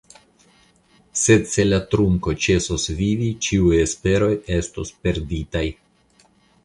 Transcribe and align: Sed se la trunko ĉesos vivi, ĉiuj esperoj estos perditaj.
Sed 1.23 1.43
se 1.51 1.65
la 1.67 1.79
trunko 1.91 2.33
ĉesos 2.45 2.87
vivi, 3.03 3.29
ĉiuj 3.49 3.77
esperoj 3.83 4.33
estos 4.59 4.95
perditaj. 5.05 5.67